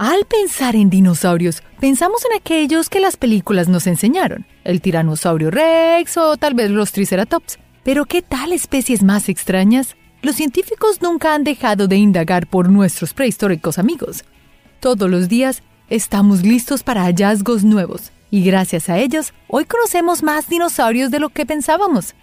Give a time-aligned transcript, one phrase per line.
[0.00, 6.16] Al pensar en dinosaurios, pensamos en aquellos que las películas nos enseñaron, el tiranosaurio rex
[6.16, 7.58] o tal vez los triceratops.
[7.84, 9.96] Pero ¿qué tal especies más extrañas?
[10.22, 14.24] Los científicos nunca han dejado de indagar por nuestros prehistóricos amigos.
[14.80, 20.48] Todos los días estamos listos para hallazgos nuevos, y gracias a ellos, hoy conocemos más
[20.48, 22.14] dinosaurios de lo que pensábamos.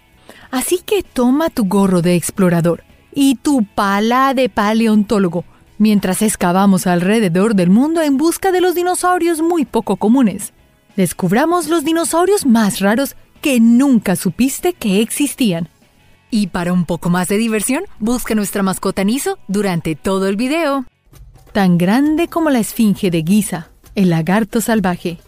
[0.50, 2.82] Así que toma tu gorro de explorador
[3.14, 5.44] y tu pala de paleontólogo
[5.78, 10.52] mientras excavamos alrededor del mundo en busca de los dinosaurios muy poco comunes.
[10.96, 15.68] Descubramos los dinosaurios más raros que nunca supiste que existían.
[16.30, 20.84] Y para un poco más de diversión, busca nuestra mascota Niso durante todo el video.
[21.52, 25.18] Tan grande como la esfinge de Giza, el lagarto salvaje.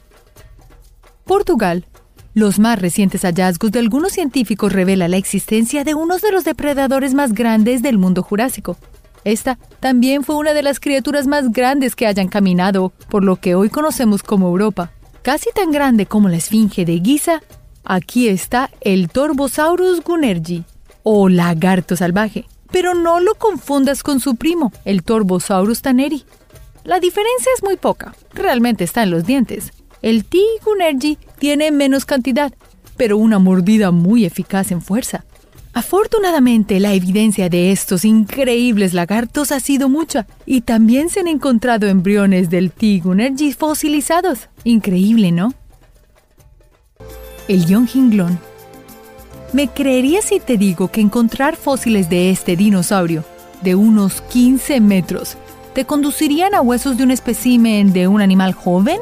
[1.25, 1.87] Portugal.
[2.35, 7.13] Los más recientes hallazgos de algunos científicos revelan la existencia de uno de los depredadores
[7.13, 8.77] más grandes del mundo jurásico,
[9.25, 13.55] esta también fue una de las criaturas más grandes que hayan caminado por lo que
[13.55, 14.93] hoy conocemos como Europa.
[15.23, 17.43] Casi tan grande como la esfinge de Giza,
[17.85, 20.65] aquí está el Torbosaurus gunergi,
[21.03, 22.47] o lagarto salvaje.
[22.71, 26.25] Pero no lo confundas con su primo, el Torbosaurus taneri.
[26.85, 29.73] La diferencia es muy poca, realmente está en los dientes.
[30.01, 30.39] El T.
[30.65, 32.55] gunergi tiene menos cantidad,
[32.97, 35.25] pero una mordida muy eficaz en fuerza.
[35.73, 41.87] Afortunadamente, la evidencia de estos increíbles lagartos ha sido mucha y también se han encontrado
[41.87, 44.49] embriones del Tigunergy fosilizados.
[44.65, 45.55] Increíble, ¿no?
[47.47, 48.41] El Yonginglón.
[49.53, 53.25] ¿Me creerías si te digo que encontrar fósiles de este dinosaurio,
[53.63, 55.37] de unos 15 metros,
[55.73, 58.99] te conducirían a huesos de un espécimen de un animal joven?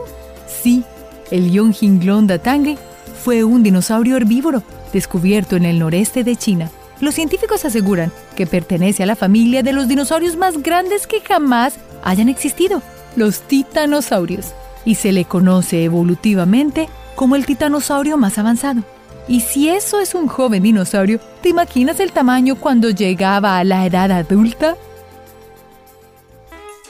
[0.62, 0.84] Sí,
[1.30, 2.76] el Yonginglón datangue
[3.22, 6.70] fue un dinosaurio herbívoro descubierto en el noreste de China.
[7.00, 11.78] Los científicos aseguran que pertenece a la familia de los dinosaurios más grandes que jamás
[12.02, 12.82] hayan existido,
[13.14, 14.52] los titanosaurios,
[14.84, 18.82] y se le conoce evolutivamente como el titanosaurio más avanzado.
[19.28, 23.86] Y si eso es un joven dinosaurio, ¿te imaginas el tamaño cuando llegaba a la
[23.86, 24.76] edad adulta?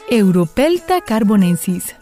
[0.09, 1.95] Europelta carbonensis.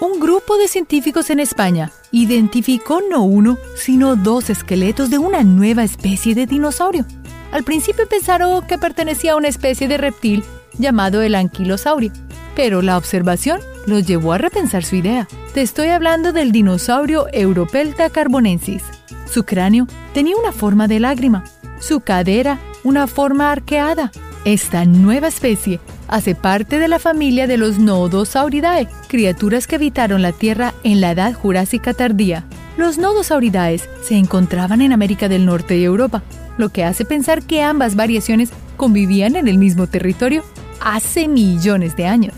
[0.00, 5.82] Un grupo de científicos en España identificó no uno, sino dos esqueletos de una nueva
[5.82, 7.04] especie de dinosaurio.
[7.50, 10.44] Al principio pensaron que pertenecía a una especie de reptil
[10.78, 12.12] llamado el anquilosaurio,
[12.54, 15.26] pero la observación los llevó a repensar su idea.
[15.54, 18.82] Te estoy hablando del dinosaurio Europelta carbonensis.
[19.28, 21.44] Su cráneo tenía una forma de lágrima,
[21.80, 24.10] su cadera una forma arqueada.
[24.44, 25.80] Esta nueva especie
[26.12, 31.12] hace parte de la familia de los Nodosauridae, criaturas que habitaron la Tierra en la
[31.12, 32.44] Edad Jurásica tardía.
[32.76, 36.22] Los Nodosauridae se encontraban en América del Norte y Europa,
[36.58, 40.44] lo que hace pensar que ambas variaciones convivían en el mismo territorio
[40.82, 42.34] hace millones de años.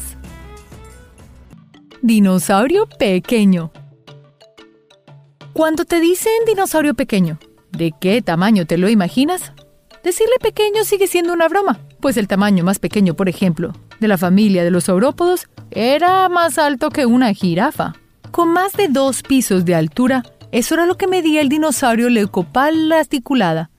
[2.01, 3.73] Dinosaurio pequeño.
[5.53, 7.41] Cuando te dicen dinosaurio pequeño,
[7.73, 9.53] ¿de qué tamaño te lo imaginas?
[10.05, 14.19] Decirle pequeño sigue siendo una broma, pues el tamaño más pequeño, por ejemplo, de la
[14.19, 17.95] familia de los saurópodos era más alto que una jirafa.
[18.31, 20.23] Con más de dos pisos de altura,
[20.53, 23.71] eso era lo que medía el dinosaurio leucopal articulada,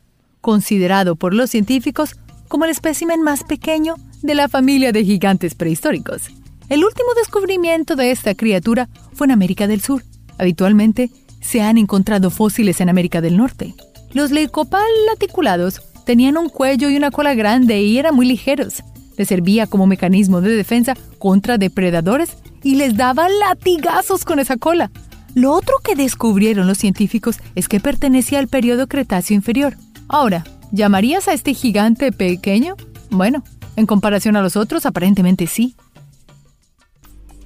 [0.41, 2.15] considerado por los científicos
[2.47, 3.93] como el espécimen más pequeño
[4.23, 6.23] de la familia de gigantes prehistóricos.
[6.67, 10.01] El último descubrimiento de esta criatura fue en América del Sur.
[10.39, 11.11] Habitualmente
[11.41, 13.75] se han encontrado fósiles en América del Norte.
[14.13, 14.81] Los leucopal
[15.11, 18.83] articulados Tenían un cuello y una cola grande y eran muy ligeros.
[19.17, 24.91] Les servía como mecanismo de defensa contra depredadores y les daba latigazos con esa cola.
[25.33, 29.75] Lo otro que descubrieron los científicos es que pertenecía al periodo Cretáceo inferior.
[30.07, 32.75] Ahora, ¿llamarías a este gigante pequeño?
[33.09, 33.43] Bueno,
[33.75, 35.75] en comparación a los otros, aparentemente sí.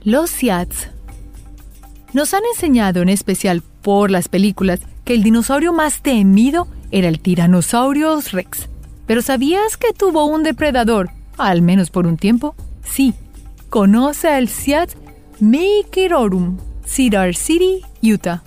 [0.04, 0.90] Los Siats.
[2.14, 7.20] Nos han enseñado, en especial por las películas, que el dinosaurio más temido era el
[7.20, 8.70] Tyrannosaurus rex.
[9.06, 12.56] ¿Pero sabías que tuvo un depredador, al menos por un tiempo?
[12.84, 13.14] Sí,
[13.70, 14.92] conoce al Siat
[15.40, 18.44] Mekerorum, Cedar City, Utah.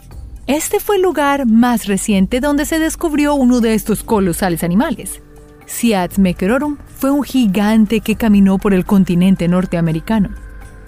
[0.46, 5.20] Este fue el lugar más reciente donde se descubrió uno de estos colosales animales.
[5.66, 10.30] Siat Mekerorum fue un gigante que caminó por el continente norteamericano,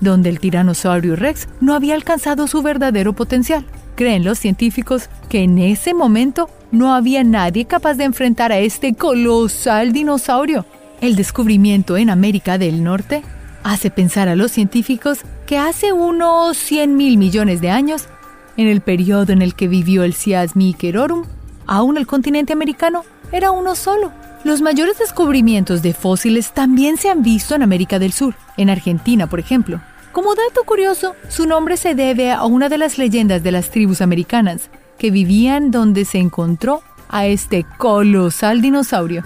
[0.01, 3.65] donde el Tyrannosaurus rex no había alcanzado su verdadero potencial.
[3.95, 8.95] Creen los científicos que en ese momento no había nadie capaz de enfrentar a este
[8.95, 10.67] colosal dinosaurio.
[11.01, 13.23] El descubrimiento en América del Norte
[13.63, 18.09] hace pensar a los científicos que hace unos 100 mil millones de años,
[18.57, 21.25] en el periodo en el que vivió el Sias Miquerorum,
[21.67, 24.13] aún el continente americano era uno solo.
[24.45, 29.27] Los mayores descubrimientos de fósiles también se han visto en América del Sur, en Argentina,
[29.27, 29.81] por ejemplo.
[30.13, 34.01] Como dato curioso, su nombre se debe a una de las leyendas de las tribus
[34.01, 39.23] americanas, que vivían donde se encontró a este colosal dinosaurio.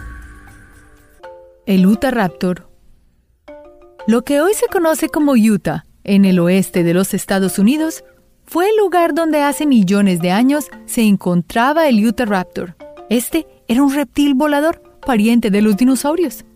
[1.67, 2.69] El Utahraptor.
[4.07, 8.05] Lo que hoy se conoce como Utah, en el oeste de los Estados Unidos,
[8.45, 12.77] fue el lugar donde hace millones de años se encontraba el Utahraptor.
[13.11, 16.47] Este era un reptil volador pariente de los dinosaurios.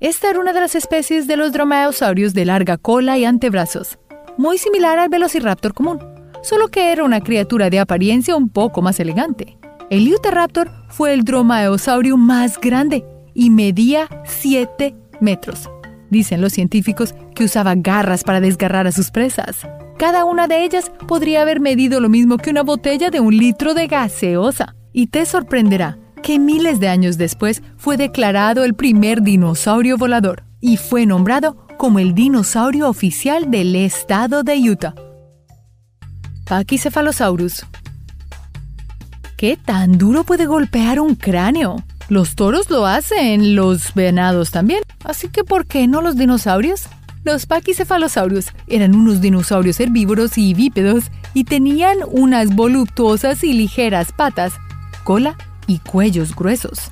[0.00, 3.98] Esta era una de las especies de los dromaeosaurios de larga cola y antebrazos,
[4.36, 6.00] muy similar al velociraptor común,
[6.42, 9.56] solo que era una criatura de apariencia un poco más elegante.
[9.90, 13.04] El Utahraptor fue el dromaeosaurio más grande
[13.34, 15.70] y medía 7 metros.
[16.10, 19.66] Dicen los científicos que usaba garras para desgarrar a sus presas.
[19.98, 23.72] Cada una de ellas podría haber medido lo mismo que una botella de un litro
[23.72, 24.74] de gaseosa.
[24.92, 30.76] Y te sorprenderá que miles de años después fue declarado el primer dinosaurio volador y
[30.76, 34.94] fue nombrado como el dinosaurio oficial del estado de Utah.
[36.46, 37.64] Pachycephalosaurus.
[39.36, 41.82] ¿Qué tan duro puede golpear un cráneo?
[42.08, 44.82] Los toros lo hacen, los venados también.
[45.04, 46.88] Así que, ¿por qué no los dinosaurios?
[47.24, 51.04] Los pachycephalosaurus eran unos dinosaurios herbívoros y bípedos
[51.34, 54.54] y tenían unas voluptuosas y ligeras patas,
[55.04, 55.36] cola
[55.68, 56.90] y cuellos gruesos.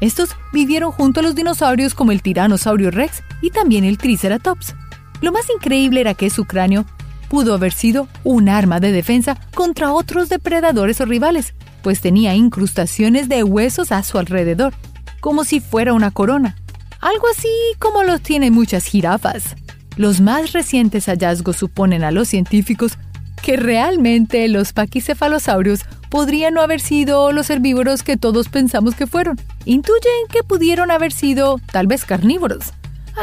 [0.00, 4.74] Estos vivieron junto a los dinosaurios como el tiranosaurio rex y también el triceratops.
[5.20, 6.84] Lo más increíble era que su cráneo
[7.32, 13.26] pudo haber sido un arma de defensa contra otros depredadores o rivales, pues tenía incrustaciones
[13.26, 14.74] de huesos a su alrededor,
[15.20, 16.56] como si fuera una corona.
[17.00, 17.48] Algo así
[17.78, 19.56] como lo tienen muchas jirafas.
[19.96, 22.98] Los más recientes hallazgos suponen a los científicos
[23.42, 29.40] que realmente los paquicefalosaurios podrían no haber sido los herbívoros que todos pensamos que fueron.
[29.64, 32.74] Intuyen que pudieron haber sido tal vez carnívoros.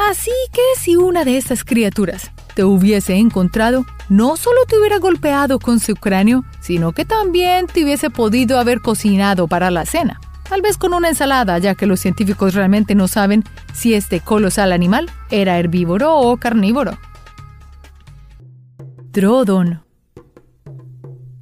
[0.09, 5.60] Así que si una de estas criaturas te hubiese encontrado, no solo te hubiera golpeado
[5.60, 10.19] con su cráneo, sino que también te hubiese podido haber cocinado para la cena.
[10.50, 13.44] Tal vez con una ensalada, ya que los científicos realmente no saben
[13.74, 16.98] si este colosal animal era herbívoro o carnívoro.
[19.12, 19.84] Trodon.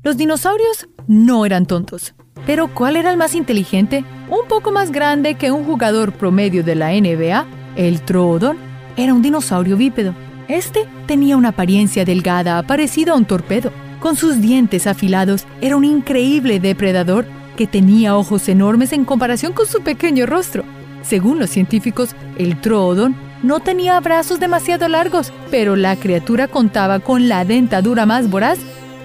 [0.04, 2.14] Los dinosaurios no eran tontos.
[2.46, 4.06] Pero ¿cuál era el más inteligente?
[4.30, 7.46] Un poco más grande que un jugador promedio de la NBA,
[7.76, 8.58] el Troodon,
[8.96, 10.14] era un dinosaurio bípedo.
[10.48, 13.72] Este tenía una apariencia delgada, parecido a un torpedo.
[14.00, 17.26] Con sus dientes afilados, era un increíble depredador
[17.58, 20.64] que tenía ojos enormes en comparación con su pequeño rostro.
[21.02, 27.28] Según los científicos, el Troodon no tenía brazos demasiado largos, pero la criatura contaba con
[27.28, 28.60] la dentadura más voraz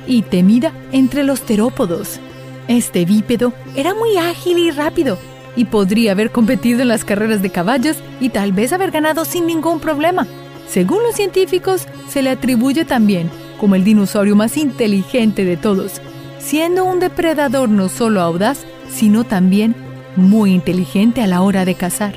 [0.07, 2.21] y temida entre los terópodos.
[2.69, 5.19] Este bípedo era muy ágil y rápido
[5.57, 9.47] y podría haber competido en las carreras de caballos y tal vez haber ganado sin
[9.47, 10.27] ningún problema.
[10.69, 13.31] Según los científicos, se le atribuye también
[13.63, 16.01] como el dinosaurio más inteligente de todos,
[16.41, 19.77] siendo un depredador no solo audaz, sino también
[20.17, 22.15] muy inteligente a la hora de cazar.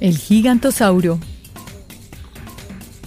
[0.00, 1.18] El gigantosaurio.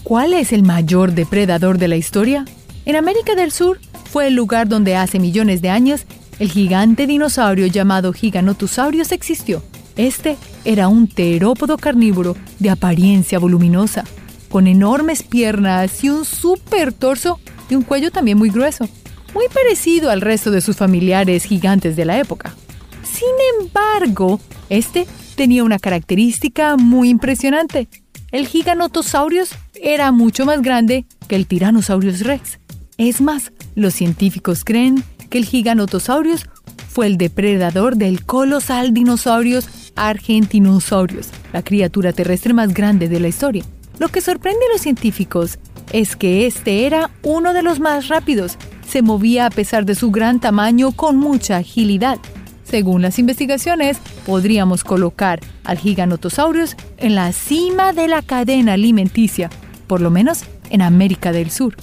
[0.03, 2.45] ¿Cuál es el mayor depredador de la historia?
[2.85, 6.05] En América del Sur fue el lugar donde hace millones de años
[6.37, 9.63] el gigante dinosaurio llamado Giganotosaurus existió.
[9.95, 10.37] Este
[10.67, 14.03] era un terópodo carnívoro de apariencia voluminosa,
[14.49, 18.89] con enormes piernas y un super torso y un cuello también muy grueso,
[19.33, 22.53] muy parecido al resto de sus familiares gigantes de la época.
[23.01, 23.29] Sin
[23.61, 25.07] embargo, este
[25.37, 27.87] tenía una característica muy impresionante.
[28.33, 32.59] El Giganotosaurus era mucho más grande que el Tyrannosaurus rex.
[32.97, 36.45] Es más, los científicos creen que el Giganotosaurus
[36.89, 43.63] fue el depredador del colosal dinosaurios Argentinosaurus, la criatura terrestre más grande de la historia.
[43.99, 45.59] Lo que sorprende a los científicos
[45.91, 48.57] es que este era uno de los más rápidos.
[48.87, 52.19] Se movía a pesar de su gran tamaño con mucha agilidad.
[52.63, 59.49] Según las investigaciones, podríamos colocar al Giganotosaurus en la cima de la cadena alimenticia,
[59.87, 61.75] por lo menos en América del Sur.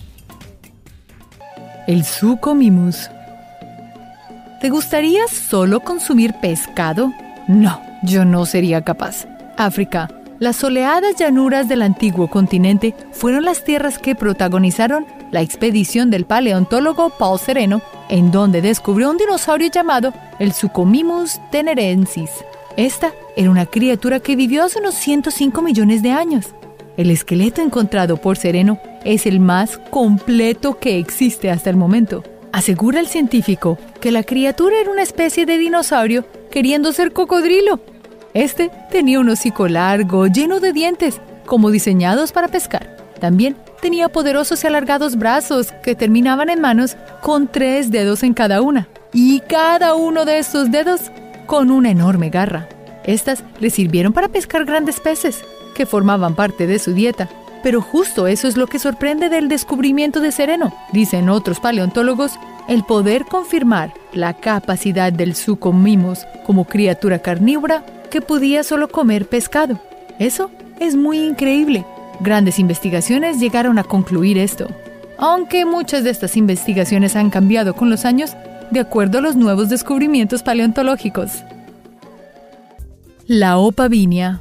[1.87, 3.11] El Sucomimus.
[4.61, 7.13] ¿Te gustaría solo consumir pescado?
[7.49, 9.27] No, yo no sería capaz.
[9.57, 10.09] África.
[10.41, 17.11] Las soleadas llanuras del antiguo continente fueron las tierras que protagonizaron la expedición del paleontólogo
[17.11, 22.31] Paul Sereno, en donde descubrió un dinosaurio llamado el Sucomimus tenerensis.
[22.77, 26.55] Esta era una criatura que vivió hace unos 105 millones de años.
[26.97, 32.23] El esqueleto encontrado por Sereno es el más completo que existe hasta el momento.
[32.53, 37.81] Asegura el científico que la criatura era una especie de dinosaurio queriendo ser cocodrilo.
[38.35, 42.97] Este tenía un hocico largo, lleno de dientes, como diseñados para pescar.
[43.21, 48.61] También tenía poderosos y alargados brazos que terminaban en manos con tres dedos en cada
[48.61, 51.13] una, y cada uno de estos dedos
[51.47, 52.69] con una enorme garra.
[53.05, 55.45] Estas le sirvieron para pescar grandes peces,
[55.77, 57.29] que formaban parte de su dieta.
[57.63, 62.33] Pero justo eso es lo que sorprende del descubrimiento de Sereno, dicen otros paleontólogos,
[62.67, 69.81] el poder confirmar la capacidad del sucomimos como criatura carnívora que podía solo comer pescado.
[70.21, 71.85] Eso es muy increíble.
[72.21, 74.69] Grandes investigaciones llegaron a concluir esto.
[75.19, 78.37] Aunque muchas de estas investigaciones han cambiado con los años,
[78.71, 81.43] de acuerdo a los nuevos descubrimientos paleontológicos.
[83.27, 84.41] La opavinia.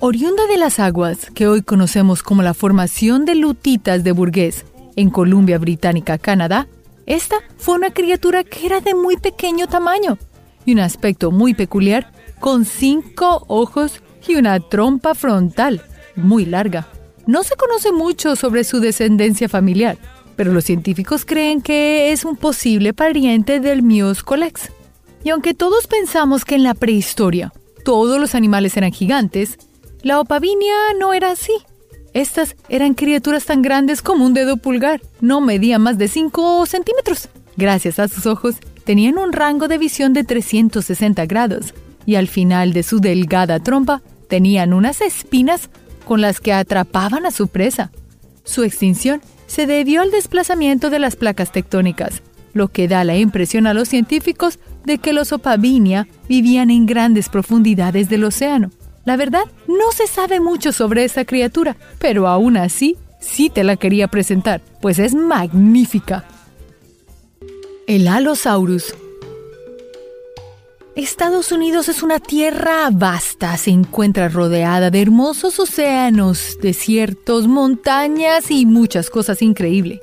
[0.00, 4.64] Oriunda de las aguas que hoy conocemos como la formación de lutitas de Burgués
[4.96, 6.66] en Columbia Británica, Canadá,
[7.06, 10.18] esta fue una criatura que era de muy pequeño tamaño
[10.64, 15.82] y un aspecto muy peculiar, con cinco ojos y una trompa frontal
[16.16, 16.88] muy larga.
[17.26, 19.98] No se conoce mucho sobre su descendencia familiar,
[20.36, 24.70] pero los científicos creen que es un posible pariente del Mioscolex.
[25.22, 27.52] Y aunque todos pensamos que en la prehistoria
[27.84, 29.58] todos los animales eran gigantes,
[30.02, 31.52] la opavinia no era así.
[32.12, 37.28] Estas eran criaturas tan grandes como un dedo pulgar, no medían más de 5 centímetros.
[37.56, 41.74] Gracias a sus ojos, tenían un rango de visión de 360 grados
[42.06, 45.70] y al final de su delgada trompa tenían unas espinas
[46.04, 47.90] con las que atrapaban a su presa.
[48.44, 52.22] Su extinción se debió al desplazamiento de las placas tectónicas,
[52.52, 57.28] lo que da la impresión a los científicos de que los opavinia vivían en grandes
[57.28, 58.70] profundidades del océano.
[59.04, 63.76] La verdad, no se sabe mucho sobre esta criatura, pero aún así, sí te la
[63.76, 66.24] quería presentar, pues es magnífica.
[67.90, 68.94] El Allosaurus.
[70.94, 78.64] Estados Unidos es una tierra vasta, se encuentra rodeada de hermosos océanos, desiertos, montañas y
[78.64, 79.98] muchas cosas increíbles.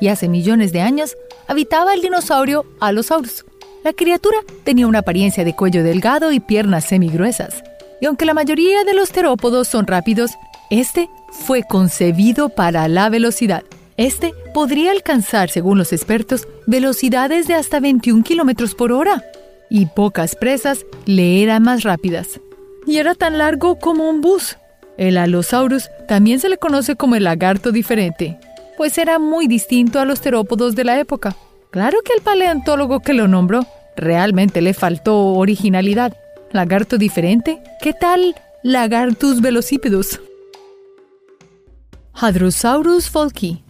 [0.00, 3.44] Y hace millones de años habitaba el dinosaurio Allosaurus.
[3.84, 7.62] La criatura tenía una apariencia de cuello delgado y piernas semigruesas.
[8.00, 10.32] Y aunque la mayoría de los terópodos son rápidos,
[10.68, 13.62] este fue concebido para la velocidad.
[13.96, 19.24] Este podría alcanzar, según los expertos, velocidades de hasta 21 kilómetros por hora.
[19.68, 22.40] Y pocas presas le eran más rápidas.
[22.86, 24.56] Y era tan largo como un bus.
[24.96, 28.38] El Allosaurus también se le conoce como el lagarto diferente,
[28.76, 31.36] pues era muy distinto a los terópodos de la época.
[31.70, 33.64] Claro que el paleontólogo que lo nombró
[33.96, 36.16] realmente le faltó originalidad.
[36.52, 37.62] ¿Lagarto diferente?
[37.80, 40.20] ¿Qué tal Lagartus velocipedus?
[42.12, 43.62] Hadrosaurus folki.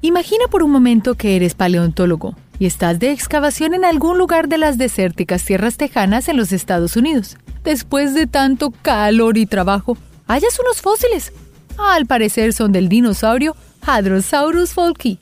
[0.00, 4.56] Imagina por un momento que eres paleontólogo y estás de excavación en algún lugar de
[4.56, 7.36] las desérticas tierras tejanas en los Estados Unidos.
[7.64, 11.32] Después de tanto calor y trabajo, hallas unos fósiles.
[11.78, 15.18] Al parecer son del dinosaurio Hadrosaurus folki.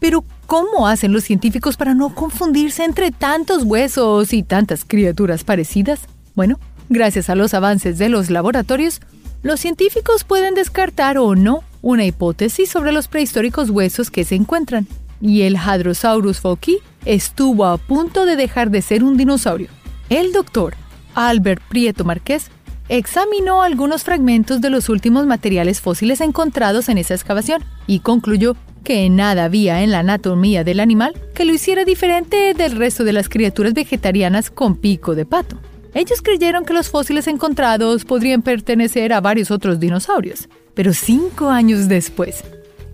[0.00, 6.00] Pero, ¿cómo hacen los científicos para no confundirse entre tantos huesos y tantas criaturas parecidas?
[6.34, 9.00] Bueno, gracias a los avances de los laboratorios,
[9.42, 14.86] los científicos pueden descartar o no una hipótesis sobre los prehistóricos huesos que se encuentran.
[15.20, 19.68] Y el Hadrosaurus folki estuvo a punto de dejar de ser un dinosaurio.
[20.08, 20.74] El doctor
[21.14, 22.50] Albert Prieto Márquez
[22.88, 29.08] examinó algunos fragmentos de los últimos materiales fósiles encontrados en esa excavación y concluyó que
[29.10, 33.28] nada había en la anatomía del animal que lo hiciera diferente del resto de las
[33.28, 35.56] criaturas vegetarianas con pico de pato.
[35.94, 41.88] Ellos creyeron que los fósiles encontrados podrían pertenecer a varios otros dinosaurios, pero cinco años
[41.88, 42.44] después,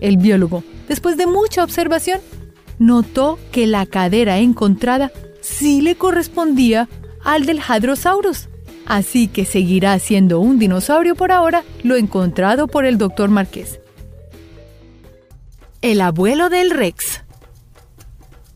[0.01, 2.21] el biólogo, después de mucha observación,
[2.79, 6.89] notó que la cadera encontrada sí le correspondía
[7.25, 8.49] al del Hadrosaurus
[8.87, 13.81] así que seguirá siendo un dinosaurio por ahora, lo encontrado por el doctor Marqués.
[15.83, 17.23] El abuelo del Rex.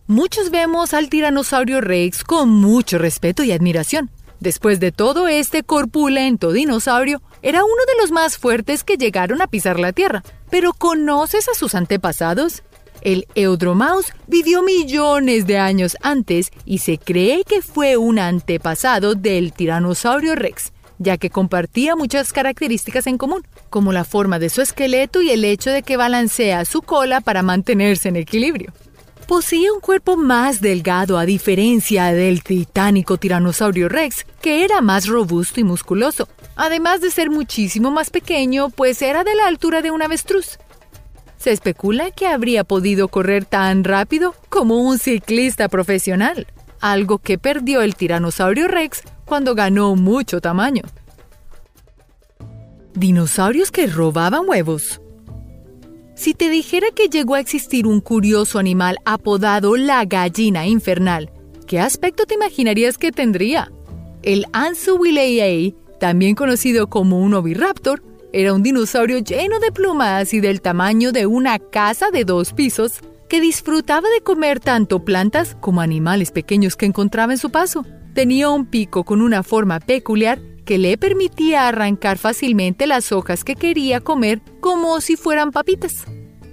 [0.07, 4.11] Muchos vemos al tiranosaurio Rex con mucho respeto y admiración.
[4.41, 9.47] Después de todo, este corpulento dinosaurio era uno de los más fuertes que llegaron a
[9.47, 10.23] pisar la Tierra.
[10.51, 12.63] Pero ¿conoces a sus antepasados?
[13.03, 19.53] El Eudromaus vivió millones de años antes y se cree que fue un antepasado del
[19.53, 25.21] Tiranosaurio Rex, ya que compartía muchas características en común, como la forma de su esqueleto
[25.21, 28.73] y el hecho de que balancea su cola para mantenerse en equilibrio.
[29.31, 35.61] Poseía un cuerpo más delgado a diferencia del titánico Tiranosaurio Rex, que era más robusto
[35.61, 40.03] y musculoso, además de ser muchísimo más pequeño, pues era de la altura de un
[40.03, 40.59] avestruz.
[41.37, 46.49] Se especula que habría podido correr tan rápido como un ciclista profesional.
[46.81, 50.83] algo que perdió el tiranosaurio Rex cuando ganó mucho tamaño.
[52.95, 55.00] Dinosaurios que robaban huevos.
[56.21, 61.31] Si te dijera que llegó a existir un curioso animal apodado la gallina infernal,
[61.67, 63.73] ¿qué aspecto te imaginarías que tendría?
[64.23, 68.03] El Ansubillei, también conocido como un oviraptor,
[68.35, 73.01] era un dinosaurio lleno de plumas y del tamaño de una casa de dos pisos
[73.31, 77.87] que disfrutaba de comer tanto plantas como animales pequeños que encontraba en su paso.
[78.13, 83.57] Tenía un pico con una forma peculiar que le permitía arrancar fácilmente las hojas que
[83.57, 86.05] quería comer como si fueran papitas.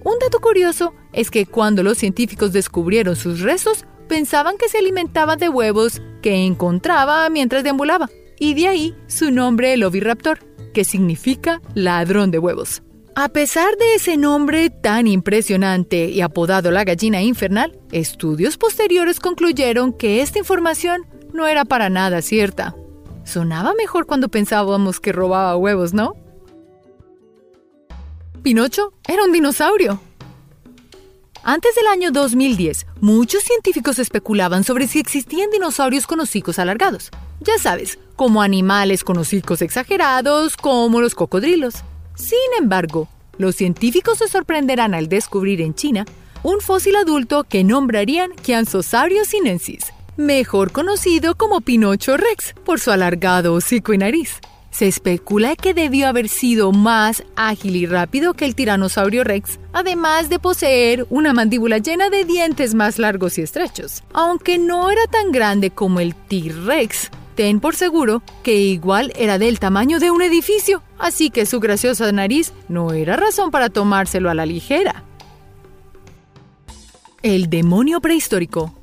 [0.04, 5.36] Un dato curioso es que cuando los científicos descubrieron sus restos, pensaban que se alimentaba
[5.36, 8.10] de huevos que encontraba mientras deambulaba,
[8.40, 10.40] y de ahí su nombre el oviraptor,
[10.74, 12.84] que significa ladrón de huevos.
[13.16, 19.92] A pesar de ese nombre tan impresionante y apodado la gallina infernal, estudios posteriores concluyeron
[19.92, 22.76] que esta información no era para nada cierta.
[23.28, 26.14] Sonaba mejor cuando pensábamos que robaba huevos, ¿no?
[28.42, 30.00] Pinocho era un dinosaurio.
[31.44, 37.10] Antes del año 2010, muchos científicos especulaban sobre si existían dinosaurios con hocicos alargados.
[37.42, 41.76] Ya sabes, como animales con hocicos exagerados, como los cocodrilos.
[42.16, 46.06] Sin embargo, los científicos se sorprenderán al descubrir en China
[46.44, 53.54] un fósil adulto que nombrarían Kiansosaurus sinensis, mejor conocido como Pinocho Rex por su alargado
[53.54, 54.40] hocico y nariz.
[54.72, 60.30] Se especula que debió haber sido más ágil y rápido que el tiranosaurio Rex, además
[60.30, 64.04] de poseer una mandíbula llena de dientes más largos y estrechos.
[64.14, 69.60] Aunque no era tan grande como el T-Rex, ten por seguro que igual era del
[69.60, 74.36] tamaño de un edificio, así que su graciosa nariz no era razón para tomárselo a
[74.36, 75.04] la ligera.
[77.24, 78.74] El demonio prehistórico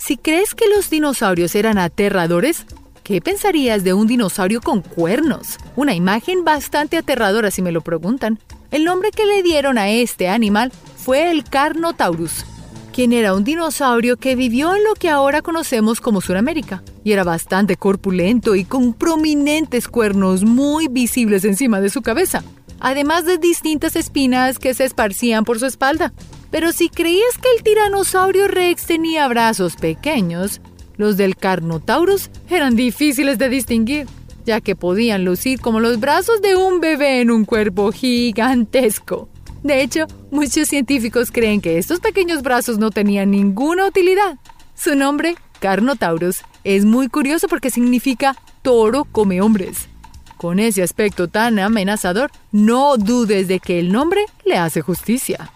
[0.00, 2.64] si crees que los dinosaurios eran aterradores,
[3.04, 5.58] ¿qué pensarías de un dinosaurio con cuernos?
[5.76, 8.38] Una imagen bastante aterradora si me lo preguntan.
[8.70, 12.46] El nombre que le dieron a este animal fue el Carnotaurus,
[12.94, 17.22] quien era un dinosaurio que vivió en lo que ahora conocemos como Sudamérica, y era
[17.22, 22.42] bastante corpulento y con prominentes cuernos muy visibles encima de su cabeza,
[22.80, 26.14] además de distintas espinas que se esparcían por su espalda.
[26.50, 30.60] Pero si creías que el tiranosaurio Rex tenía brazos pequeños,
[30.96, 34.06] los del Carnotaurus eran difíciles de distinguir,
[34.44, 39.28] ya que podían lucir como los brazos de un bebé en un cuerpo gigantesco.
[39.62, 44.38] De hecho, muchos científicos creen que estos pequeños brazos no tenían ninguna utilidad.
[44.74, 49.88] Su nombre, Carnotaurus, es muy curioso porque significa toro come hombres.
[50.36, 55.52] Con ese aspecto tan amenazador, no dudes de que el nombre le hace justicia.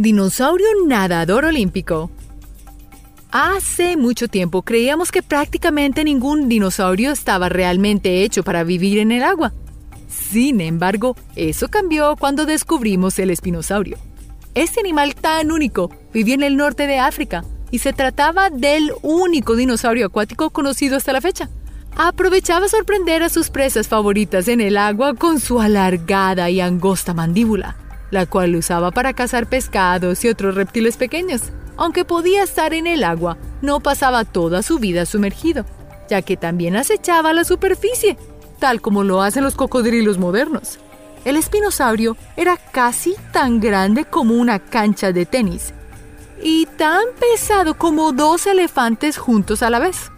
[0.00, 2.10] Dinosaurio nadador olímpico.
[3.30, 9.22] Hace mucho tiempo creíamos que prácticamente ningún dinosaurio estaba realmente hecho para vivir en el
[9.22, 9.52] agua.
[10.08, 13.98] Sin embargo, eso cambió cuando descubrimos el espinosaurio.
[14.54, 19.54] Este animal tan único vivía en el norte de África y se trataba del único
[19.54, 21.50] dinosaurio acuático conocido hasta la fecha.
[21.94, 27.76] Aprovechaba sorprender a sus presas favoritas en el agua con su alargada y angosta mandíbula
[28.10, 31.42] la cual usaba para cazar pescados y otros reptiles pequeños.
[31.76, 35.64] Aunque podía estar en el agua, no pasaba toda su vida sumergido,
[36.08, 38.18] ya que también acechaba la superficie,
[38.58, 40.78] tal como lo hacen los cocodrilos modernos.
[41.24, 45.72] El espinosaurio era casi tan grande como una cancha de tenis
[46.42, 50.10] y tan pesado como dos elefantes juntos a la vez.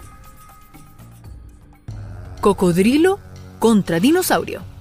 [2.41, 3.19] Cocodrilo
[3.59, 4.72] contra dinosaurio.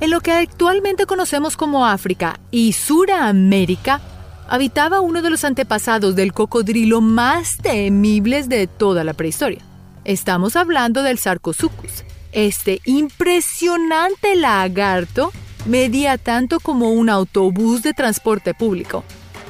[0.00, 4.00] En lo que actualmente conocemos como África y Suramérica,
[4.48, 9.60] habitaba uno de los antepasados del cocodrilo más temibles de toda la prehistoria.
[10.04, 12.04] Estamos hablando del Sarcosuchus.
[12.32, 15.32] Este impresionante lagarto
[15.64, 19.04] medía tanto como un autobús de transporte público,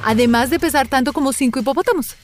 [0.04, 2.14] además de pesar tanto como cinco hipopótamos.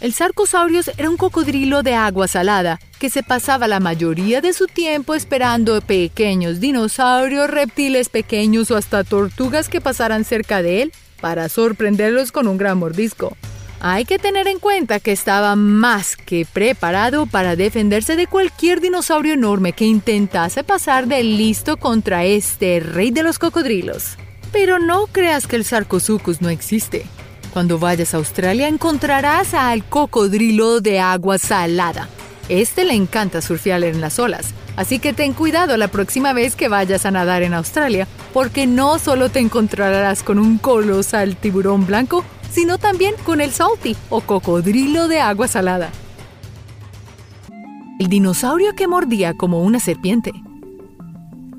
[0.00, 4.66] El Sarcosaurus era un cocodrilo de agua salada que se pasaba la mayoría de su
[4.66, 11.48] tiempo esperando pequeños dinosaurios, reptiles pequeños o hasta tortugas que pasaran cerca de él para
[11.48, 13.36] sorprenderlos con un gran mordisco.
[13.80, 19.34] Hay que tener en cuenta que estaba más que preparado para defenderse de cualquier dinosaurio
[19.34, 24.16] enorme que intentase pasar de listo contra este rey de los cocodrilos.
[24.52, 27.04] Pero no creas que el Sarcosuchus no existe.
[27.52, 32.08] Cuando vayas a Australia encontrarás al cocodrilo de agua salada.
[32.48, 36.68] Este le encanta surfear en las olas, así que ten cuidado la próxima vez que
[36.68, 42.24] vayas a nadar en Australia, porque no solo te encontrarás con un colosal tiburón blanco,
[42.50, 45.90] sino también con el salty o cocodrilo de agua salada.
[47.98, 50.32] El dinosaurio que mordía como una serpiente.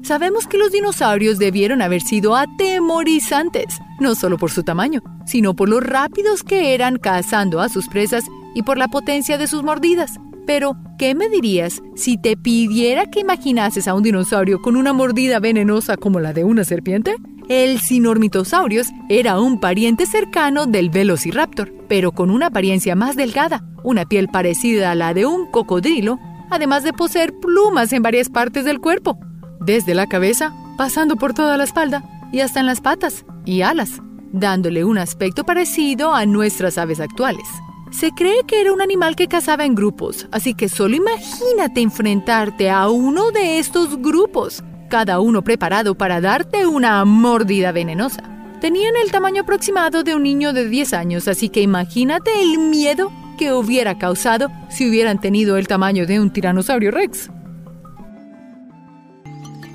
[0.02, 5.70] Sabemos que los dinosaurios debieron haber sido atemorizantes, no solo por su tamaño, sino por
[5.70, 10.20] lo rápidos que eran cazando a sus presas y por la potencia de sus mordidas.
[10.48, 15.40] Pero, ¿qué me dirías si te pidiera que imaginases a un dinosaurio con una mordida
[15.40, 17.16] venenosa como la de una serpiente?
[17.50, 24.06] El Sinormitosaurus era un pariente cercano del Velociraptor, pero con una apariencia más delgada, una
[24.06, 28.80] piel parecida a la de un cocodrilo, además de poseer plumas en varias partes del
[28.80, 29.20] cuerpo,
[29.60, 34.02] desde la cabeza, pasando por toda la espalda y hasta en las patas y alas,
[34.32, 37.46] dándole un aspecto parecido a nuestras aves actuales.
[37.92, 42.70] Se cree que era un animal que cazaba en grupos, así que solo imagínate enfrentarte
[42.70, 48.24] a uno de estos grupos, cada uno preparado para darte una mordida venenosa.
[48.62, 53.12] Tenían el tamaño aproximado de un niño de 10 años, así que imagínate el miedo
[53.38, 57.32] que hubiera causado si hubieran tenido el tamaño de un tiranosaurio rex.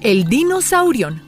[0.04, 1.22] El dinosaurión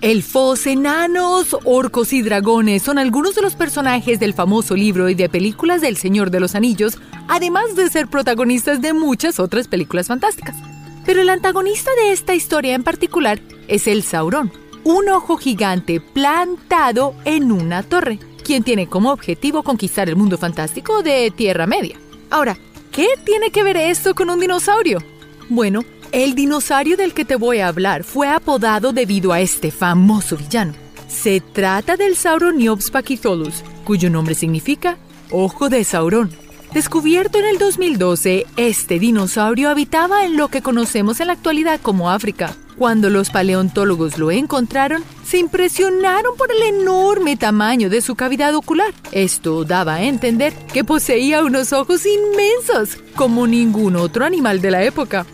[0.00, 5.28] Elfos, enanos, orcos y dragones son algunos de los personajes del famoso libro y de
[5.28, 6.96] películas del Señor de los Anillos,
[7.28, 10.56] además de ser protagonistas de muchas otras películas fantásticas.
[11.04, 14.50] Pero el antagonista de esta historia en particular es el Sauron,
[14.84, 21.02] un ojo gigante plantado en una torre, quien tiene como objetivo conquistar el mundo fantástico
[21.02, 21.98] de Tierra Media.
[22.30, 22.56] Ahora,
[22.92, 25.02] ¿qué tiene que ver esto con un dinosaurio?
[25.50, 25.82] Bueno,
[26.14, 30.72] el dinosaurio del que te voy a hablar fue apodado debido a este famoso villano.
[31.08, 34.96] Se trata del Sauroniops pachytholus, cuyo nombre significa
[35.32, 36.30] ojo de Sauron.
[36.72, 42.12] Descubierto en el 2012, este dinosaurio habitaba en lo que conocemos en la actualidad como
[42.12, 42.54] África.
[42.78, 48.92] Cuando los paleontólogos lo encontraron, se impresionaron por el enorme tamaño de su cavidad ocular.
[49.10, 54.84] Esto daba a entender que poseía unos ojos inmensos, como ningún otro animal de la
[54.84, 55.26] época.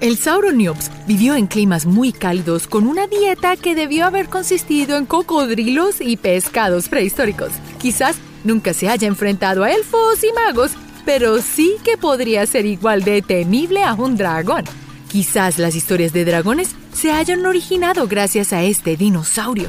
[0.00, 5.06] El Sauroniops vivió en climas muy cálidos con una dieta que debió haber consistido en
[5.06, 7.50] cocodrilos y pescados prehistóricos.
[7.80, 10.70] Quizás nunca se haya enfrentado a elfos y magos,
[11.04, 14.64] pero sí que podría ser igual de temible a un dragón.
[15.10, 19.68] Quizás las historias de dragones se hayan originado gracias a este dinosaurio.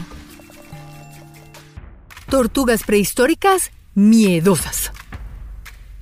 [2.30, 4.92] Tortugas prehistóricas miedosas.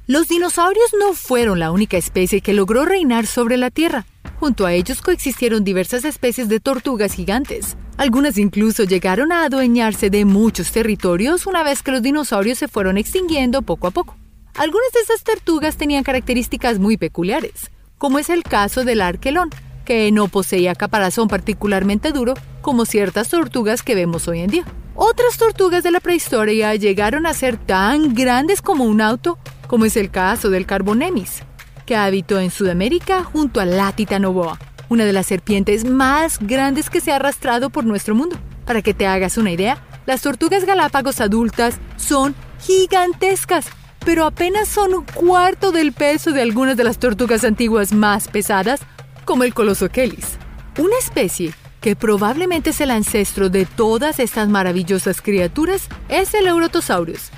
[0.05, 4.05] Los dinosaurios no fueron la única especie que logró reinar sobre la Tierra.
[4.39, 7.75] Junto a ellos coexistieron diversas especies de tortugas gigantes.
[7.97, 12.97] Algunas incluso llegaron a adueñarse de muchos territorios una vez que los dinosaurios se fueron
[12.97, 14.15] extinguiendo poco a poco.
[14.53, 19.49] Algunas de esas tortugas tenían características muy peculiares, como es el caso del arquelón,
[19.85, 24.65] que no poseía caparazón particularmente duro como ciertas tortugas que vemos hoy en día.
[24.93, 29.97] Otras tortugas de la prehistoria llegaron a ser tan grandes como un auto, como es
[29.97, 31.43] el caso del Carbonemis,
[31.87, 37.01] que habitó en Sudamérica junto a la titanoboa, una de las serpientes más grandes que
[37.01, 38.37] se ha arrastrado por nuestro mundo.
[38.65, 43.69] Para que te hagas una idea, las tortugas galápagos adultas son gigantescas,
[44.05, 48.81] pero apenas son un cuarto del peso de algunas de las tortugas antiguas más pesadas,
[49.25, 50.37] como el coloso Kelis.
[50.77, 57.31] Una especie que probablemente es el ancestro de todas estas maravillosas criaturas es el Eurotosaurus,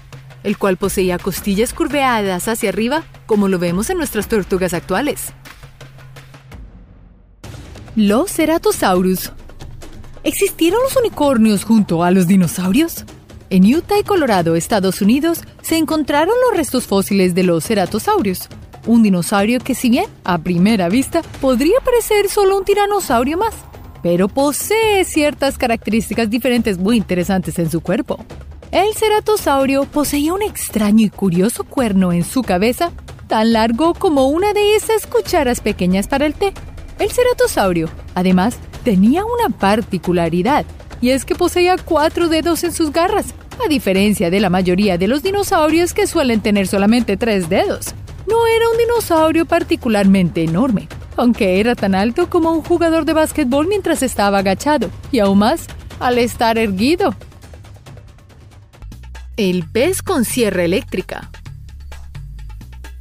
[0.43, 5.33] el cual poseía costillas curveadas hacia arriba, como lo vemos en nuestras tortugas actuales.
[7.95, 9.31] Los Ceratosaurus.
[10.23, 13.05] ¿Existieron los unicornios junto a los dinosaurios?
[13.49, 18.47] En Utah y Colorado, Estados Unidos, se encontraron los restos fósiles de los ceratosaurios,
[18.85, 23.55] un dinosaurio que si bien a primera vista podría parecer solo un tiranosaurio más,
[24.03, 28.23] pero posee ciertas características diferentes muy interesantes en su cuerpo.
[28.71, 32.91] El ceratosaurio poseía un extraño y curioso cuerno en su cabeza,
[33.27, 36.53] tan largo como una de esas cucharas pequeñas para el té.
[36.99, 40.65] El ceratosaurio, además, tenía una particularidad,
[41.01, 43.33] y es que poseía cuatro dedos en sus garras,
[43.65, 47.95] a diferencia de la mayoría de los dinosaurios que suelen tener solamente tres dedos.
[48.27, 53.67] No era un dinosaurio particularmente enorme, aunque era tan alto como un jugador de básquetbol
[53.67, 55.65] mientras estaba agachado, y aún más
[55.99, 57.15] al estar erguido.
[59.39, 61.31] El pez con sierra eléctrica.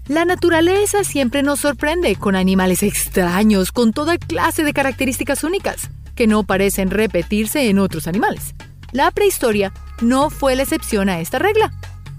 [0.06, 6.28] La naturaleza siempre nos sorprende con animales extraños, con toda clase de características únicas, que
[6.28, 8.54] no parecen repetirse en otros animales.
[8.92, 11.72] La prehistoria no fue la excepción a esta regla.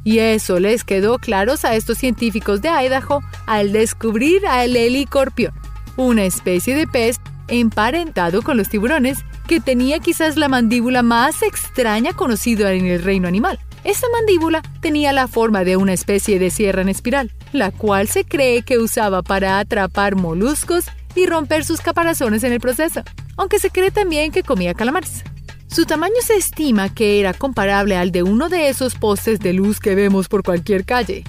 [0.04, 5.54] Y eso les quedó claro a estos científicos de Idaho al descubrir al helicorpión,
[5.96, 12.12] una especie de pez emparentado con los tiburones que tenía quizás la mandíbula más extraña
[12.12, 13.60] conocida en el reino animal.
[13.84, 18.26] Esta mandíbula tenía la forma de una especie de sierra en espiral, la cual se
[18.26, 23.04] cree que usaba para atrapar moluscos y romper sus caparazones en el proceso,
[23.38, 25.24] aunque se cree también que comía calamares.
[25.68, 29.80] Su tamaño se estima que era comparable al de uno de esos postes de luz
[29.80, 31.24] que vemos por cualquier calle.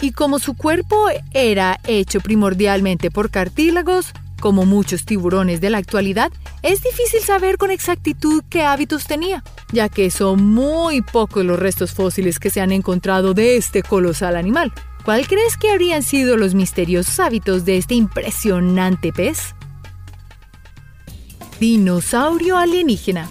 [0.00, 6.30] Y como su cuerpo era hecho primordialmente por cartílagos, como muchos tiburones de la actualidad,
[6.62, 9.42] es difícil saber con exactitud qué hábitos tenía,
[9.72, 14.36] ya que son muy pocos los restos fósiles que se han encontrado de este colosal
[14.36, 14.72] animal.
[15.04, 19.54] ¿Cuál crees que habrían sido los misteriosos hábitos de este impresionante pez?
[21.60, 23.28] Dinosaurio alienígena.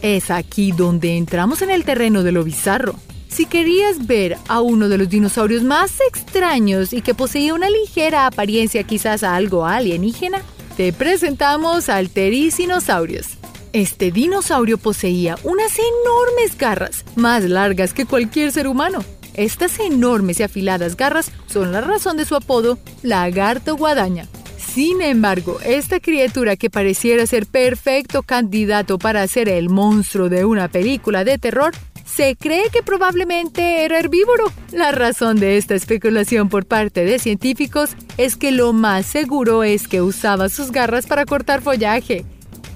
[0.00, 2.94] Es aquí donde entramos en el terreno de lo bizarro.
[3.30, 8.26] Si querías ver a uno de los dinosaurios más extraños y que poseía una ligera
[8.26, 10.42] apariencia quizás a algo alienígena,
[10.76, 13.38] te presentamos al Tericinosaurus.
[13.72, 19.04] Este dinosaurio poseía unas enormes garras, más largas que cualquier ser humano.
[19.34, 24.26] Estas enormes y afiladas garras son la razón de su apodo, lagarto guadaña.
[24.58, 30.68] Sin embargo, esta criatura que pareciera ser perfecto candidato para ser el monstruo de una
[30.68, 31.72] película de terror,
[32.14, 34.52] se cree que probablemente era herbívoro.
[34.72, 39.88] La razón de esta especulación por parte de científicos es que lo más seguro es
[39.88, 42.24] que usaba sus garras para cortar follaje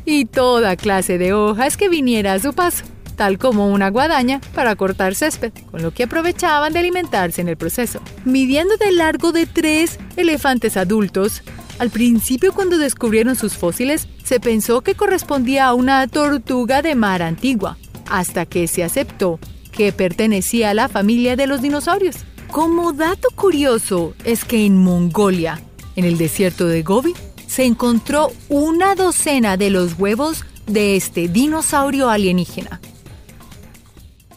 [0.04, 2.84] y toda clase de hojas que viniera a su paso,
[3.16, 7.56] tal como una guadaña para cortar césped, con lo que aprovechaban de alimentarse en el
[7.56, 8.00] proceso.
[8.24, 11.42] Midiendo de largo de tres elefantes adultos,
[11.78, 17.22] al principio cuando descubrieron sus fósiles se pensó que correspondía a una tortuga de mar
[17.22, 19.38] antigua, hasta que se aceptó
[19.72, 22.16] que pertenecía a la familia de los dinosaurios.
[22.50, 25.60] Como dato curioso es que en Mongolia,
[25.96, 27.14] en el desierto de Gobi,
[27.46, 32.80] se encontró una docena de los huevos de este dinosaurio alienígena.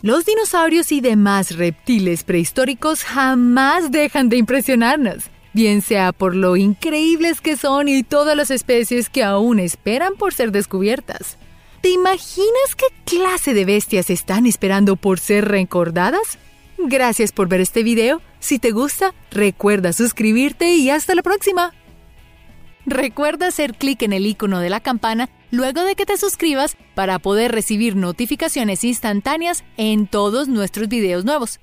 [0.01, 7.41] Los dinosaurios y demás reptiles prehistóricos jamás dejan de impresionarnos bien sea por lo increíbles
[7.41, 11.39] que son y todas las especies que aún esperan por ser descubiertas.
[11.81, 16.37] ¿Te imaginas qué clase de bestias están esperando por ser recordadas?
[16.77, 18.21] Gracias por ver este video.
[18.39, 21.73] Si te gusta, recuerda suscribirte y hasta la próxima.
[22.85, 27.19] Recuerda hacer clic en el icono de la campana luego de que te suscribas para
[27.19, 31.59] poder recibir notificaciones instantáneas en todos nuestros videos nuevos.